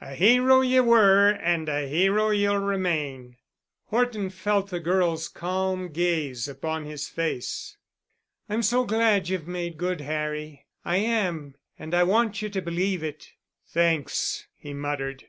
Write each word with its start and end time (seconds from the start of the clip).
A 0.00 0.16
hero 0.16 0.62
ye 0.62 0.80
were 0.80 1.30
and 1.30 1.68
a 1.68 1.86
hero 1.86 2.30
ye'll 2.30 2.58
remain." 2.58 3.36
Horton 3.84 4.30
felt 4.30 4.68
the 4.70 4.80
girl's 4.80 5.28
calm 5.28 5.92
gaze 5.92 6.48
upon 6.48 6.86
his 6.86 7.08
face. 7.08 7.76
"I'm 8.48 8.64
so 8.64 8.84
glad 8.84 9.28
you've 9.28 9.46
made 9.46 9.76
good, 9.78 10.00
Harry. 10.00 10.66
I 10.84 10.96
am. 10.96 11.54
And 11.78 11.94
I 11.94 12.02
want 12.02 12.42
you 12.42 12.48
to 12.48 12.60
believe 12.60 13.04
it." 13.04 13.30
"Thanks," 13.64 14.48
he 14.56 14.74
muttered. 14.74 15.28